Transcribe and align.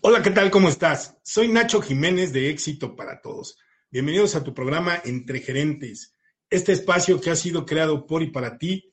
Hola, 0.00 0.22
¿qué 0.22 0.30
tal? 0.30 0.52
¿Cómo 0.52 0.68
estás? 0.68 1.16
Soy 1.24 1.48
Nacho 1.48 1.82
Jiménez 1.82 2.32
de 2.32 2.50
Éxito 2.50 2.94
para 2.94 3.20
Todos. 3.20 3.58
Bienvenidos 3.90 4.36
a 4.36 4.44
tu 4.44 4.54
programa 4.54 5.02
Entre 5.04 5.40
Gerentes, 5.40 6.14
este 6.48 6.70
espacio 6.70 7.20
que 7.20 7.30
ha 7.30 7.36
sido 7.36 7.66
creado 7.66 8.06
por 8.06 8.22
y 8.22 8.30
para 8.30 8.58
ti, 8.58 8.92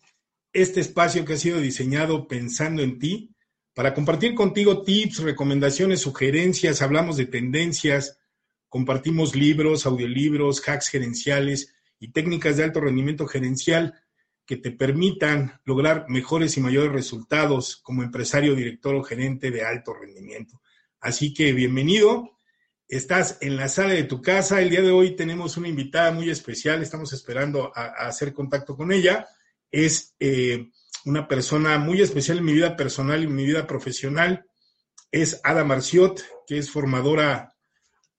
este 0.52 0.80
espacio 0.80 1.24
que 1.24 1.34
ha 1.34 1.38
sido 1.38 1.60
diseñado 1.60 2.28
pensando 2.28 2.82
en 2.82 2.98
ti, 2.98 3.36
para 3.76 3.94
compartir 3.94 4.34
contigo 4.34 4.82
tips, 4.82 5.20
recomendaciones, 5.20 6.02
sugerencias, 6.02 6.82
hablamos 6.82 7.18
de 7.18 7.28
tendencias, 7.28 8.18
compartimos 8.68 9.36
libros, 9.36 9.86
audiolibros, 9.86 10.68
hacks 10.68 10.88
gerenciales 10.88 11.76
y 12.00 12.14
técnicas 12.14 12.58
de 12.58 12.64
alto 12.64 12.82
rendimiento 12.82 13.28
gerencial 13.28 13.94
que 14.44 14.58
te 14.58 14.72
permitan 14.72 15.62
lograr 15.66 16.08
mejores 16.10 16.58
y 16.58 16.62
mayores 16.62 16.92
resultados 16.92 17.76
como 17.76 18.02
empresario, 18.02 18.56
director 18.56 18.96
o 18.96 19.04
gerente 19.04 19.52
de 19.52 19.64
alto 19.64 19.94
rendimiento. 19.94 20.62
Así 21.06 21.36
que 21.36 21.54
bienvenido. 21.54 22.32
Estás 22.88 23.38
en 23.42 23.58
la 23.58 23.70
sala 23.70 23.94
de 23.94 24.06
tu 24.06 24.24
casa. 24.24 24.60
El 24.60 24.72
día 24.72 24.82
de 24.82 24.90
hoy 24.90 25.16
tenemos 25.16 25.56
una 25.56 25.68
invitada 25.68 26.12
muy 26.12 26.32
especial. 26.32 26.82
Estamos 26.82 27.14
esperando 27.14 27.72
a, 27.76 28.08
hacer 28.08 28.34
contacto 28.34 28.76
con 28.76 28.92
ella. 28.92 29.28
Es 29.70 30.16
eh, 30.20 30.72
una 31.06 31.28
persona 31.28 31.78
muy 31.78 32.02
especial 32.02 32.40
en 32.40 32.46
mi 32.46 32.54
vida 32.54 32.76
personal 32.76 33.22
y 33.22 33.26
en 33.26 33.36
mi 33.36 33.46
vida 33.46 33.68
profesional. 33.68 34.48
Es 35.12 35.40
Ada 35.44 35.64
Marciot, 35.64 36.26
que 36.48 36.58
es 36.58 36.72
formadora, 36.72 37.54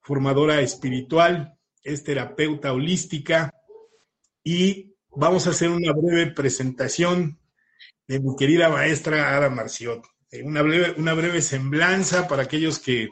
formadora 0.00 0.60
espiritual, 0.60 1.58
es 1.82 2.04
terapeuta 2.04 2.72
holística 2.72 3.52
y 4.44 4.94
vamos 5.10 5.48
a 5.48 5.50
hacer 5.50 5.70
una 5.70 5.92
breve 5.92 6.30
presentación 6.30 7.40
de 8.06 8.20
mi 8.20 8.36
querida 8.36 8.68
maestra 8.68 9.36
Ada 9.36 9.50
Marciot. 9.50 10.06
Eh, 10.36 10.42
una, 10.42 10.62
breve, 10.62 10.94
una 10.98 11.14
breve 11.14 11.42
semblanza 11.42 12.28
para 12.28 12.42
aquellos 12.42 12.78
que, 12.78 13.10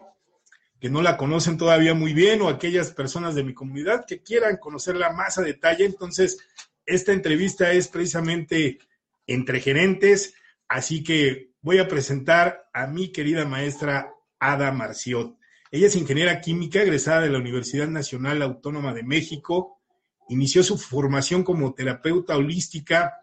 que 0.80 0.90
no 0.90 1.02
la 1.02 1.16
conocen 1.16 1.56
todavía 1.56 1.94
muy 1.94 2.12
bien 2.12 2.42
o 2.42 2.48
aquellas 2.48 2.90
personas 2.90 3.34
de 3.34 3.44
mi 3.44 3.54
comunidad 3.54 4.04
que 4.06 4.22
quieran 4.22 4.58
conocerla 4.58 5.12
más 5.12 5.38
a 5.38 5.42
detalle. 5.42 5.84
Entonces, 5.84 6.38
esta 6.86 7.12
entrevista 7.12 7.72
es 7.72 7.88
precisamente 7.88 8.78
entre 9.26 9.60
gerentes, 9.60 10.34
así 10.68 11.02
que 11.02 11.50
voy 11.62 11.78
a 11.78 11.88
presentar 11.88 12.68
a 12.72 12.86
mi 12.86 13.10
querida 13.10 13.46
maestra 13.46 14.12
Ada 14.38 14.70
Marciot. 14.72 15.36
Ella 15.70 15.86
es 15.86 15.96
ingeniera 15.96 16.40
química 16.40 16.82
egresada 16.82 17.22
de 17.22 17.30
la 17.30 17.38
Universidad 17.38 17.88
Nacional 17.88 18.42
Autónoma 18.42 18.92
de 18.92 19.02
México. 19.02 19.80
Inició 20.28 20.62
su 20.62 20.78
formación 20.78 21.42
como 21.42 21.74
terapeuta 21.74 22.36
holística 22.36 23.14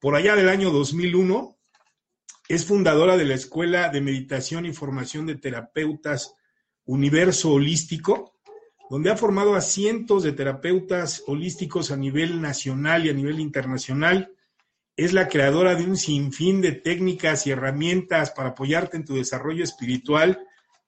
por 0.00 0.16
allá 0.16 0.34
del 0.34 0.48
año 0.48 0.70
2001 0.70 1.59
es 2.50 2.66
fundadora 2.66 3.16
de 3.16 3.24
la 3.24 3.34
Escuela 3.34 3.90
de 3.90 4.00
Meditación 4.00 4.66
y 4.66 4.72
Formación 4.72 5.24
de 5.24 5.36
Terapeutas 5.36 6.34
Universo 6.84 7.52
Holístico, 7.52 8.34
donde 8.90 9.08
ha 9.08 9.16
formado 9.16 9.54
a 9.54 9.60
cientos 9.60 10.24
de 10.24 10.32
terapeutas 10.32 11.22
holísticos 11.28 11.92
a 11.92 11.96
nivel 11.96 12.42
nacional 12.42 13.06
y 13.06 13.10
a 13.10 13.12
nivel 13.12 13.38
internacional. 13.38 14.32
Es 14.96 15.12
la 15.12 15.28
creadora 15.28 15.76
de 15.76 15.84
un 15.84 15.96
sinfín 15.96 16.60
de 16.60 16.72
técnicas 16.72 17.46
y 17.46 17.52
herramientas 17.52 18.32
para 18.32 18.48
apoyarte 18.48 18.96
en 18.96 19.04
tu 19.04 19.14
desarrollo 19.14 19.62
espiritual, 19.62 20.40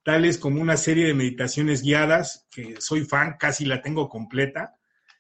tales 0.02 0.38
como 0.38 0.60
una 0.60 0.76
serie 0.76 1.06
de 1.06 1.14
meditaciones 1.14 1.82
guiadas, 1.82 2.48
que 2.50 2.74
soy 2.80 3.04
fan, 3.04 3.36
casi 3.38 3.66
la 3.66 3.82
tengo 3.82 4.08
completa, 4.08 4.74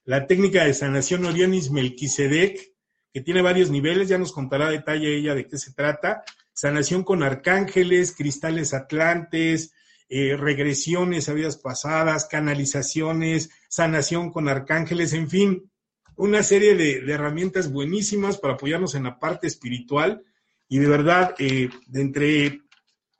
la 0.04 0.26
técnica 0.26 0.64
de 0.64 0.74
sanación 0.74 1.24
Orianis 1.24 1.70
Melquisedec, 1.70 2.71
que 3.12 3.20
tiene 3.20 3.42
varios 3.42 3.70
niveles, 3.70 4.08
ya 4.08 4.18
nos 4.18 4.32
contará 4.32 4.70
detalle 4.70 5.16
ella 5.16 5.34
de 5.34 5.46
qué 5.46 5.58
se 5.58 5.72
trata. 5.72 6.24
Sanación 6.52 7.04
con 7.04 7.22
arcángeles, 7.22 8.14
cristales 8.16 8.72
atlantes, 8.72 9.72
eh, 10.08 10.36
regresiones 10.36 11.28
a 11.28 11.34
vidas 11.34 11.56
pasadas, 11.56 12.26
canalizaciones, 12.26 13.50
sanación 13.68 14.30
con 14.30 14.48
arcángeles, 14.48 15.12
en 15.12 15.28
fin, 15.28 15.70
una 16.16 16.42
serie 16.42 16.74
de, 16.74 16.98
herramientas 17.12 17.70
buenísimas 17.70 18.38
para 18.38 18.54
apoyarnos 18.54 18.94
en 18.94 19.04
la 19.04 19.18
parte 19.18 19.46
espiritual. 19.46 20.22
Y 20.68 20.78
de 20.78 20.88
verdad, 20.88 21.34
eh, 21.38 21.70
de 21.86 22.00
entre 22.00 22.62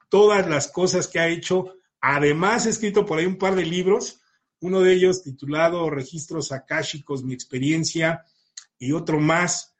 todas 0.08 0.48
las 0.48 0.68
cosas 0.68 1.08
que 1.08 1.18
ha 1.18 1.28
hecho, 1.28 1.74
además 2.00 2.66
ha 2.66 2.70
escrito 2.70 3.04
por 3.06 3.18
ahí 3.18 3.26
un 3.26 3.38
par 3.38 3.54
de 3.54 3.64
libros, 3.64 4.20
uno 4.60 4.80
de 4.80 4.92
ellos 4.92 5.22
titulado 5.22 5.90
Registros 5.90 6.52
Akáshicos, 6.52 7.24
mi 7.24 7.34
experiencia, 7.34 8.24
y 8.78 8.92
otro 8.92 9.20
más 9.20 9.71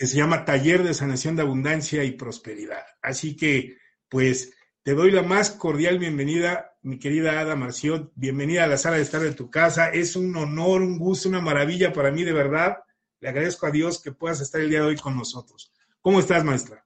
que 0.00 0.06
se 0.06 0.16
llama 0.16 0.46
Taller 0.46 0.82
de 0.82 0.94
Sanación 0.94 1.36
de 1.36 1.42
Abundancia 1.42 2.02
y 2.04 2.12
Prosperidad. 2.12 2.82
Así 3.02 3.36
que, 3.36 3.76
pues, 4.08 4.54
te 4.82 4.94
doy 4.94 5.10
la 5.10 5.22
más 5.22 5.50
cordial 5.50 5.98
bienvenida, 5.98 6.74
mi 6.80 6.98
querida 6.98 7.38
Ada 7.38 7.54
Marciot. 7.54 8.10
Bienvenida 8.14 8.64
a 8.64 8.66
la 8.66 8.78
sala 8.78 8.96
de 8.96 9.02
estar 9.02 9.20
de 9.20 9.34
tu 9.34 9.50
casa. 9.50 9.90
Es 9.90 10.16
un 10.16 10.34
honor, 10.36 10.80
un 10.80 10.98
gusto, 10.98 11.28
una 11.28 11.42
maravilla 11.42 11.92
para 11.92 12.10
mí, 12.10 12.24
de 12.24 12.32
verdad. 12.32 12.78
Le 13.20 13.28
agradezco 13.28 13.66
a 13.66 13.70
Dios 13.70 14.00
que 14.00 14.12
puedas 14.12 14.40
estar 14.40 14.62
el 14.62 14.70
día 14.70 14.80
de 14.80 14.86
hoy 14.86 14.96
con 14.96 15.14
nosotros. 15.14 15.70
¿Cómo 16.00 16.18
estás, 16.18 16.44
maestra? 16.44 16.82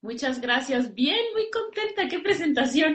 Muchas 0.00 0.40
gracias. 0.40 0.94
Bien, 0.94 1.18
muy 1.32 1.50
contenta. 1.50 2.06
Qué 2.08 2.20
presentación. 2.20 2.94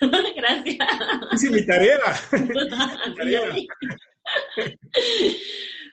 gracias. 0.36 0.88
Hice 1.32 1.50
mi 1.50 1.66
tarea. 1.66 1.98
mi 2.30 3.16
tarea. 3.16 3.42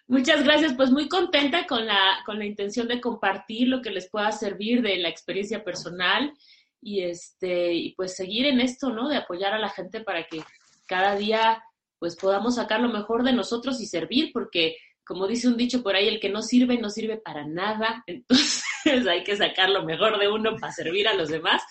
Muchas 0.09 0.43
gracias, 0.45 0.73
pues 0.73 0.89
muy 0.89 1.09
contenta 1.09 1.67
con 1.67 1.85
la, 1.85 2.23
con 2.25 2.39
la 2.39 2.45
intención 2.45 2.87
de 2.87 3.01
compartir 3.01 3.67
lo 3.67 3.81
que 3.81 3.89
les 3.89 4.09
pueda 4.09 4.31
servir 4.31 4.81
de 4.81 4.97
la 4.97 5.09
experiencia 5.09 5.65
personal 5.65 6.33
y 6.81 7.01
este, 7.01 7.73
y 7.73 7.93
pues 7.93 8.15
seguir 8.15 8.45
en 8.45 8.61
esto, 8.61 8.89
¿no? 8.89 9.09
De 9.09 9.17
apoyar 9.17 9.53
a 9.53 9.59
la 9.59 9.69
gente 9.69 9.99
para 9.99 10.25
que 10.25 10.41
cada 10.85 11.17
día 11.17 11.61
pues 11.99 12.15
podamos 12.15 12.55
sacar 12.55 12.79
lo 12.79 12.87
mejor 12.87 13.23
de 13.23 13.33
nosotros 13.33 13.81
y 13.81 13.85
servir, 13.85 14.31
porque 14.31 14.77
como 15.05 15.27
dice 15.27 15.49
un 15.49 15.57
dicho 15.57 15.83
por 15.83 15.95
ahí, 15.95 16.07
el 16.07 16.21
que 16.21 16.29
no 16.29 16.41
sirve 16.41 16.77
no 16.77 16.89
sirve 16.89 17.17
para 17.17 17.45
nada, 17.45 18.03
entonces 18.07 18.63
hay 19.09 19.25
que 19.25 19.35
sacar 19.35 19.69
lo 19.69 19.83
mejor 19.83 20.19
de 20.19 20.29
uno 20.29 20.55
para 20.55 20.71
servir 20.71 21.09
a 21.09 21.15
los 21.15 21.27
demás 21.27 21.63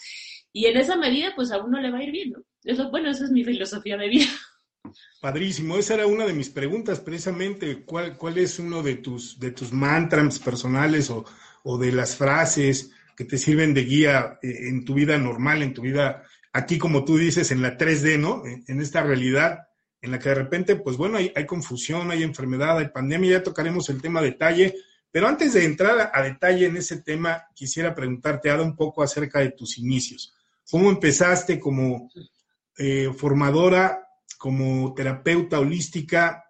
y 0.52 0.66
en 0.66 0.76
esa 0.76 0.96
medida 0.96 1.32
pues 1.34 1.52
a 1.52 1.58
uno 1.62 1.80
le 1.80 1.90
va 1.90 1.98
a 1.98 2.02
ir 2.02 2.12
bien, 2.12 2.32
¿no? 2.32 2.42
Eso, 2.64 2.90
bueno, 2.90 3.08
esa 3.08 3.24
es 3.24 3.30
mi 3.30 3.44
filosofía 3.44 3.96
de 3.96 4.08
vida. 4.08 4.26
Padrísimo, 5.20 5.76
esa 5.76 5.94
era 5.94 6.06
una 6.06 6.26
de 6.26 6.34
mis 6.34 6.50
preguntas 6.50 7.00
precisamente, 7.00 7.84
¿cuál, 7.84 8.16
cuál 8.16 8.38
es 8.38 8.58
uno 8.58 8.82
de 8.82 8.96
tus, 8.96 9.40
de 9.40 9.50
tus 9.50 9.72
mantras 9.72 10.38
personales 10.38 11.10
o, 11.10 11.24
o 11.64 11.78
de 11.78 11.90
las 11.90 12.16
frases 12.16 12.92
que 13.16 13.24
te 13.24 13.38
sirven 13.38 13.74
de 13.74 13.84
guía 13.84 14.38
eh, 14.42 14.68
en 14.68 14.84
tu 14.84 14.94
vida 14.94 15.18
normal, 15.18 15.62
en 15.62 15.74
tu 15.74 15.82
vida, 15.82 16.22
aquí 16.52 16.78
como 16.78 17.04
tú 17.04 17.16
dices, 17.16 17.50
en 17.50 17.62
la 17.62 17.76
3D, 17.76 18.20
¿no? 18.20 18.44
En, 18.46 18.80
esta 18.80 19.02
realidad 19.02 19.66
en 20.00 20.12
la 20.12 20.18
que 20.20 20.28
de 20.28 20.34
repente, 20.36 20.76
pues 20.76 20.96
bueno, 20.96 21.18
hay, 21.18 21.46
confusión, 21.46 22.10
hay 22.10 22.22
enfermedad, 22.22 22.78
hay 22.78 22.88
pandemia, 22.88 23.32
ya 23.32 23.42
tocaremos 23.42 23.88
el 23.88 24.00
tema 24.00 24.22
detalle, 24.22 24.76
pero 25.10 25.26
antes 25.26 25.54
de 25.54 25.64
entrar 25.64 26.12
a, 26.12 26.22
detalle 26.22 26.66
en 26.66 26.76
ese 26.76 27.02
tema, 27.02 27.46
quisiera 27.54 27.94
preguntarte, 27.94 28.50
Ada, 28.50 28.62
un 28.62 28.76
poco 28.76 29.02
acerca 29.02 29.40
de 29.40 29.50
tus 29.50 29.78
inicios. 29.78 30.34
¿Cómo 30.70 30.90
empezaste 30.90 31.58
como 31.58 32.10
eh, 32.78 33.10
formadora 33.16 34.05
como 34.38 34.94
terapeuta 34.94 35.60
holística 35.60 36.44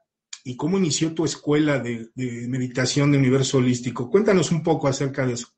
y 0.44 0.56
cómo 0.56 0.78
inició 0.78 1.12
tu 1.12 1.24
escuela 1.24 1.80
de, 1.80 2.08
meditación 2.14 3.10
de 3.10 3.18
universo 3.18 3.58
holístico. 3.58 4.08
Cuéntanos 4.08 4.52
un 4.52 4.62
poco 4.62 4.86
acerca 4.86 5.26
de 5.26 5.34
eso. 5.34 5.48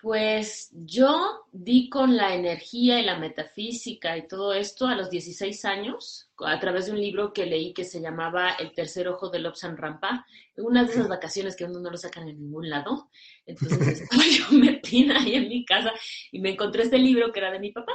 Pues 0.00 0.68
yo 0.72 1.46
di 1.50 1.88
con 1.88 2.14
la 2.14 2.34
energía 2.34 3.00
y 3.00 3.04
la 3.04 3.18
metafísica 3.18 4.16
y 4.16 4.28
todo 4.28 4.52
esto 4.52 4.86
a 4.86 4.94
los 4.94 5.10
16 5.10 5.64
años 5.64 6.30
a 6.38 6.60
través 6.60 6.86
de 6.86 6.92
un 6.92 7.00
libro 7.00 7.32
que 7.32 7.46
leí 7.46 7.72
que 7.72 7.84
se 7.84 8.00
llamaba 8.00 8.50
El 8.52 8.72
tercer 8.72 9.08
ojo 9.08 9.30
de 9.30 9.40
Lobsan 9.40 9.76
Rampa, 9.76 10.24
una 10.56 10.84
de 10.84 10.92
esas 10.92 11.08
vacaciones 11.08 11.56
que 11.56 11.64
uno 11.64 11.80
no 11.80 11.90
lo 11.90 11.96
sacan 11.96 12.28
en 12.28 12.38
ningún 12.38 12.68
lado. 12.68 13.10
Entonces 13.46 14.02
estaba 14.02 14.22
yo 14.22 14.56
metida 14.56 15.18
ahí 15.18 15.34
en 15.34 15.48
mi 15.48 15.64
casa 15.64 15.92
y 16.30 16.40
me 16.40 16.50
encontré 16.50 16.82
este 16.82 16.98
libro 16.98 17.32
que 17.32 17.40
era 17.40 17.50
de 17.50 17.58
mi 17.58 17.72
papá 17.72 17.92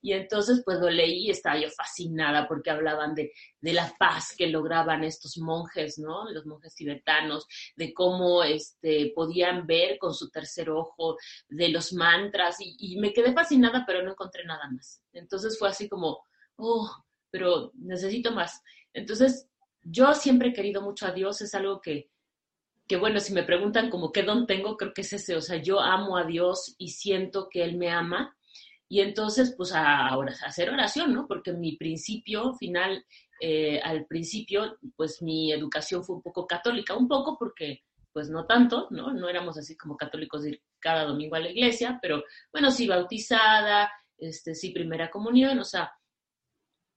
Y 0.00 0.12
entonces, 0.12 0.62
pues 0.64 0.78
lo 0.78 0.88
leí 0.88 1.26
y 1.26 1.30
estaba 1.30 1.58
yo 1.58 1.68
fascinada 1.70 2.46
porque 2.46 2.70
hablaban 2.70 3.14
de, 3.14 3.32
de, 3.60 3.72
la 3.72 3.92
paz 3.98 4.34
que 4.36 4.46
lograban 4.46 5.02
estos 5.02 5.38
monjes, 5.38 5.98
¿no? 5.98 6.30
Los 6.30 6.46
monjes 6.46 6.74
tibetanos, 6.74 7.46
de 7.74 7.92
cómo 7.92 8.44
este, 8.44 9.12
podían 9.14 9.66
ver 9.66 9.98
con 9.98 10.14
su 10.14 10.30
tercer 10.30 10.70
ojo, 10.70 11.16
de 11.48 11.68
los 11.70 11.92
mantras, 11.92 12.58
y, 12.60 12.96
me 12.98 13.12
quedé 13.12 13.32
fascinada, 13.32 13.84
pero 13.86 14.02
no 14.02 14.12
encontré 14.12 14.44
nada 14.44 14.70
más. 14.70 15.02
Entonces 15.12 15.58
fue 15.58 15.68
así 15.68 15.88
como, 15.88 16.24
oh, 16.56 16.90
pero 17.30 17.72
necesito 17.74 18.30
más. 18.32 18.62
Entonces, 18.92 19.48
yo 19.82 20.14
siempre 20.14 20.50
he 20.50 20.54
querido 20.54 20.80
mucho 20.80 21.06
a 21.06 21.12
Dios, 21.12 21.40
es 21.40 21.54
algo 21.54 21.80
que, 21.80 22.10
que 22.86 22.96
bueno, 22.96 23.18
si 23.18 23.32
me 23.32 23.42
preguntan 23.42 23.90
como 23.90 24.12
qué 24.12 24.22
don 24.22 24.46
tengo, 24.46 24.76
creo 24.76 24.94
que 24.94 25.00
es 25.00 25.12
ese, 25.12 25.36
o 25.36 25.40
sea, 25.40 25.56
yo 25.56 25.80
amo 25.80 26.16
a 26.16 26.24
Dios 26.24 26.76
y 26.78 26.90
siento 26.90 27.48
que 27.48 27.64
Él 27.64 27.76
me 27.76 27.90
ama 27.90 28.37
y 28.88 29.00
entonces, 29.00 29.54
pues 29.56 29.72
ahora 29.72 30.34
hacer 30.46 30.70
oración, 30.70 31.12
¿no? 31.12 31.26
Porque 31.26 31.52
mi 31.52 31.76
principio 31.76 32.54
final, 32.54 33.04
eh, 33.40 33.80
al 33.82 34.06
principio, 34.06 34.78
pues 34.96 35.20
mi 35.20 35.52
educación 35.52 36.02
fue 36.04 36.16
un 36.16 36.22
poco 36.22 36.46
católica, 36.46 36.94
un 36.94 37.06
poco 37.06 37.36
porque, 37.38 37.84
pues 38.12 38.30
no 38.30 38.46
tanto, 38.46 38.88
¿no? 38.90 39.12
No 39.12 39.28
éramos 39.28 39.58
así 39.58 39.76
como 39.76 39.96
católicos 39.96 40.42
de 40.42 40.50
ir 40.50 40.62
cada 40.78 41.04
domingo 41.04 41.36
a 41.36 41.40
la 41.40 41.50
iglesia, 41.50 41.98
pero 42.00 42.24
bueno, 42.50 42.70
sí 42.70 42.88
bautizada, 42.88 43.90
este, 44.16 44.54
sí 44.54 44.70
primera 44.70 45.10
comunión, 45.10 45.58
o 45.58 45.64
sea, 45.64 45.92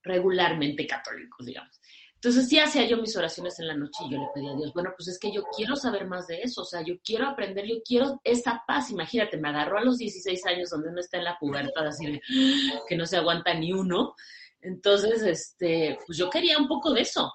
regularmente 0.03 0.87
católicos, 0.87 1.45
digamos. 1.45 1.79
Entonces 2.23 2.49
sí 2.49 2.59
hacía 2.59 2.85
yo 2.85 2.97
mis 2.97 3.17
oraciones 3.17 3.59
en 3.59 3.67
la 3.67 3.75
noche 3.75 4.03
y 4.05 4.11
yo 4.11 4.19
le 4.19 4.27
pedía 4.31 4.51
a 4.51 4.55
Dios, 4.55 4.71
bueno, 4.75 4.93
pues 4.95 5.07
es 5.07 5.17
que 5.17 5.33
yo 5.33 5.41
quiero 5.57 5.75
saber 5.75 6.05
más 6.05 6.27
de 6.27 6.43
eso, 6.43 6.61
o 6.61 6.65
sea, 6.65 6.83
yo 6.85 6.93
quiero 7.03 7.27
aprender, 7.27 7.65
yo 7.65 7.81
quiero 7.83 8.21
esa 8.23 8.61
paz. 8.67 8.91
Imagínate, 8.91 9.37
me 9.37 9.49
agarró 9.49 9.79
a 9.79 9.83
los 9.83 9.97
16 9.97 10.45
años 10.45 10.69
donde 10.69 10.89
uno 10.89 10.99
está 10.99 11.17
en 11.17 11.23
la 11.23 11.37
pubertad, 11.39 11.87
así 11.87 12.05
de 12.05 12.21
que 12.87 12.95
no 12.95 13.07
se 13.07 13.17
aguanta 13.17 13.55
ni 13.55 13.73
uno. 13.73 14.13
Entonces, 14.61 15.23
este, 15.23 15.97
pues 16.05 16.15
yo 16.15 16.29
quería 16.29 16.59
un 16.59 16.67
poco 16.67 16.93
de 16.93 17.01
eso. 17.01 17.33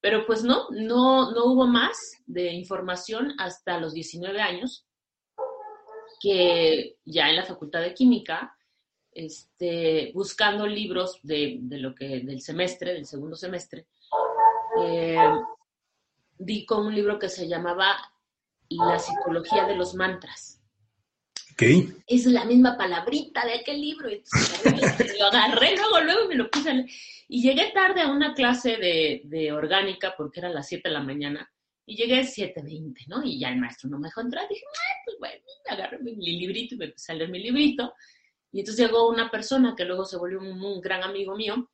Pero 0.00 0.24
pues 0.24 0.42
no, 0.42 0.68
no, 0.70 1.32
no 1.32 1.44
hubo 1.52 1.66
más 1.66 2.14
de 2.24 2.54
información 2.54 3.34
hasta 3.38 3.78
los 3.78 3.92
19 3.92 4.40
años, 4.40 4.86
que 6.22 6.96
ya 7.04 7.28
en 7.28 7.36
la 7.36 7.44
Facultad 7.44 7.82
de 7.82 7.92
Química, 7.92 8.56
este, 9.12 10.10
buscando 10.14 10.66
libros 10.66 11.18
de, 11.22 11.58
de 11.60 11.78
lo 11.78 11.94
que, 11.94 12.20
del 12.20 12.40
semestre, 12.40 12.94
del 12.94 13.04
segundo 13.04 13.36
semestre, 13.36 13.86
eh, 14.82 15.16
di 16.38 16.66
con 16.66 16.86
un 16.86 16.94
libro 16.94 17.18
que 17.18 17.28
se 17.28 17.48
llamaba 17.48 17.96
La 18.68 18.98
psicología 18.98 19.64
de 19.66 19.76
los 19.76 19.94
mantras. 19.94 20.62
Okay. 21.52 21.90
Es 22.06 22.26
la 22.26 22.44
misma 22.44 22.76
palabrita 22.76 23.46
de 23.46 23.54
aquel 23.54 23.80
libro. 23.80 24.10
Entonces, 24.10 24.62
lo 25.18 25.26
agarré 25.26 25.74
luego, 25.76 26.00
luego 26.02 26.24
y 26.24 26.28
me 26.28 26.34
lo 26.34 26.50
puse 26.50 26.70
a 26.70 26.74
leer. 26.74 26.86
Y 27.28 27.42
llegué 27.42 27.72
tarde 27.72 28.02
a 28.02 28.10
una 28.10 28.34
clase 28.34 28.76
de, 28.76 29.22
de 29.24 29.52
orgánica 29.52 30.14
porque 30.16 30.40
era 30.40 30.50
las 30.50 30.68
7 30.68 30.88
de 30.88 30.94
la 30.94 31.02
mañana. 31.02 31.50
Y 31.86 31.96
llegué 31.96 32.18
a 32.18 32.22
7.20, 32.22 33.06
¿no? 33.06 33.22
Y 33.24 33.38
ya 33.38 33.48
el 33.48 33.58
maestro 33.58 33.88
no 33.88 33.98
me 33.98 34.08
dejó 34.08 34.20
entrar. 34.20 34.46
Dije, 34.48 34.62
pues 35.04 35.16
bueno, 35.18 35.42
me 35.66 35.74
agarré 35.74 35.98
mi 35.98 36.38
librito 36.38 36.74
y 36.74 36.78
me 36.78 36.84
empecé 36.86 37.12
a 37.12 37.14
leer 37.14 37.30
mi 37.30 37.38
librito. 37.38 37.94
Y 38.52 38.60
entonces 38.60 38.84
llegó 38.84 39.08
una 39.08 39.30
persona 39.30 39.74
que 39.74 39.84
luego 39.84 40.04
se 40.04 40.18
volvió 40.18 40.40
un, 40.40 40.62
un 40.62 40.80
gran 40.80 41.02
amigo 41.04 41.36
mío 41.36 41.70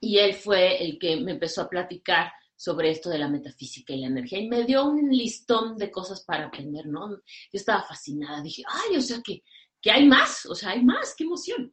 y 0.00 0.18
él 0.18 0.34
fue 0.34 0.82
el 0.84 0.98
que 0.98 1.16
me 1.20 1.32
empezó 1.32 1.62
a 1.62 1.68
platicar 1.68 2.32
sobre 2.56 2.90
esto 2.90 3.10
de 3.10 3.18
la 3.18 3.28
metafísica 3.28 3.92
y 3.92 4.00
la 4.00 4.06
energía 4.06 4.38
y 4.38 4.48
me 4.48 4.64
dio 4.64 4.84
un 4.86 5.10
listón 5.10 5.76
de 5.76 5.90
cosas 5.90 6.24
para 6.24 6.46
aprender, 6.46 6.86
¿no? 6.86 7.10
Yo 7.10 7.18
estaba 7.52 7.82
fascinada, 7.82 8.40
dije, 8.40 8.62
ay, 8.66 8.96
o 8.96 9.00
sea 9.00 9.20
que, 9.22 9.42
que 9.80 9.90
hay 9.90 10.06
más, 10.06 10.46
o 10.46 10.54
sea, 10.54 10.70
hay 10.70 10.82
más, 10.82 11.14
qué 11.16 11.24
emoción. 11.24 11.72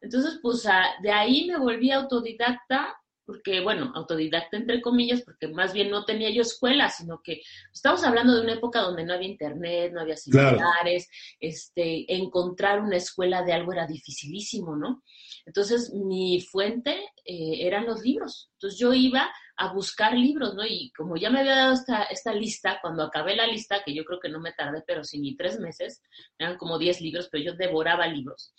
Entonces, 0.00 0.40
pues 0.42 0.66
de 1.02 1.12
ahí 1.12 1.46
me 1.46 1.58
volví 1.58 1.90
autodidacta, 1.90 2.96
porque, 3.32 3.60
bueno, 3.60 3.90
autodidacta 3.94 4.58
entre 4.58 4.82
comillas, 4.82 5.22
porque 5.22 5.48
más 5.48 5.72
bien 5.72 5.88
no 5.90 6.04
tenía 6.04 6.28
yo 6.28 6.42
escuela, 6.42 6.90
sino 6.90 7.22
que 7.22 7.40
estamos 7.72 8.04
hablando 8.04 8.34
de 8.34 8.42
una 8.42 8.52
época 8.52 8.82
donde 8.82 9.04
no 9.04 9.14
había 9.14 9.28
internet, 9.28 9.90
no 9.90 10.02
había 10.02 10.18
celulares, 10.18 11.08
claro. 11.08 11.38
este, 11.40 12.14
encontrar 12.14 12.80
una 12.80 12.98
escuela 12.98 13.42
de 13.42 13.54
algo 13.54 13.72
era 13.72 13.86
dificilísimo, 13.86 14.76
¿no? 14.76 15.02
Entonces, 15.46 15.94
mi 15.94 16.42
fuente 16.42 16.92
eh, 17.24 17.66
eran 17.66 17.86
los 17.86 18.02
libros. 18.02 18.50
Entonces, 18.52 18.78
yo 18.78 18.92
iba 18.92 19.32
a 19.56 19.72
buscar 19.72 20.12
libros, 20.14 20.54
¿no? 20.54 20.66
Y 20.66 20.92
como 20.92 21.16
ya 21.16 21.30
me 21.30 21.40
había 21.40 21.56
dado 21.56 21.72
esta, 21.72 22.02
esta 22.04 22.34
lista, 22.34 22.80
cuando 22.82 23.02
acabé 23.02 23.34
la 23.34 23.46
lista, 23.46 23.82
que 23.82 23.94
yo 23.94 24.04
creo 24.04 24.20
que 24.20 24.28
no 24.28 24.40
me 24.40 24.52
tardé, 24.52 24.84
pero 24.86 25.04
sí 25.04 25.18
ni 25.18 25.36
tres 25.36 25.58
meses, 25.58 26.02
eran 26.38 26.58
como 26.58 26.78
diez 26.78 27.00
libros, 27.00 27.30
pero 27.32 27.44
yo 27.44 27.54
devoraba 27.54 28.06
libros. 28.06 28.52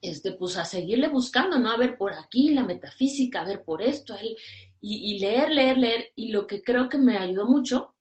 Este, 0.00 0.32
pues 0.32 0.56
a 0.56 0.64
seguirle 0.64 1.08
buscando, 1.08 1.58
¿no? 1.58 1.70
A 1.70 1.76
ver 1.76 1.96
por 1.98 2.14
aquí 2.14 2.50
la 2.50 2.64
metafísica, 2.64 3.42
a 3.42 3.44
ver 3.44 3.62
por 3.62 3.82
esto, 3.82 4.16
y, 4.22 4.36
y 4.80 5.18
leer, 5.18 5.50
leer, 5.50 5.78
leer. 5.78 6.12
Y 6.16 6.32
lo 6.32 6.46
que 6.46 6.62
creo 6.62 6.88
que 6.88 6.98
me 6.98 7.18
ayudó 7.18 7.46
mucho 7.46 7.94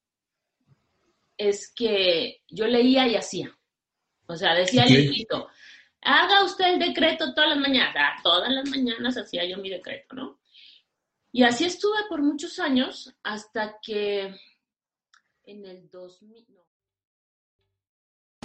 es 1.38 1.74
que 1.74 2.44
yo 2.48 2.68
leía 2.68 3.08
y 3.08 3.16
hacía. 3.16 3.58
O 4.28 4.36
sea, 4.36 4.54
decía 4.54 4.84
el 4.84 4.94
librito, 4.94 5.48
haga 6.02 6.44
usted 6.44 6.74
el 6.74 6.80
decreto 6.80 7.34
todas 7.34 7.50
las 7.50 7.60
mañanas. 7.60 7.96
Ah, 7.98 8.20
todas 8.22 8.52
las 8.52 8.70
mañanas 8.70 9.18
hacía 9.18 9.46
yo 9.46 9.58
mi 9.58 9.70
decreto, 9.70 10.16
¿no? 10.16 10.40
Y 11.32 11.44
así 11.44 11.66
estuve 11.66 11.98
por 12.10 12.22
muchos 12.22 12.60
años 12.60 13.16
hasta 13.24 13.80
que 13.82 14.36
en 15.44 15.66
el 15.66 15.90
2000... 15.90 16.46
No. 16.50 16.69